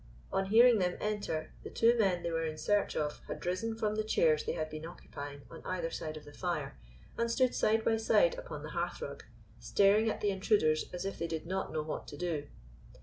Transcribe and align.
On 0.33 0.47
hearing 0.47 0.79
them 0.79 0.97
enter 0.99 1.51
the 1.63 1.69
two 1.69 1.95
men 1.95 2.23
they 2.23 2.31
were 2.31 2.43
in 2.47 2.57
search 2.57 2.95
of 2.95 3.21
had 3.27 3.45
risen 3.45 3.75
from 3.75 3.93
the 3.93 4.03
chairs 4.03 4.43
they 4.43 4.53
had 4.53 4.67
been 4.67 4.83
occupying 4.83 5.43
on 5.51 5.61
either 5.63 5.91
side 5.91 6.17
of 6.17 6.25
the 6.25 6.33
fire, 6.33 6.75
and 7.19 7.29
stood 7.29 7.53
side 7.53 7.85
by 7.85 7.97
side 7.97 8.35
upon 8.35 8.63
the 8.63 8.71
hearth 8.71 8.99
rug, 8.99 9.23
staring 9.59 10.09
at 10.09 10.19
the 10.21 10.31
intruders 10.31 10.85
as 10.91 11.05
if 11.05 11.19
they 11.19 11.27
did 11.27 11.45
not 11.45 11.71
know 11.71 11.83
what 11.83 12.07
to 12.07 12.17
do. 12.17 12.47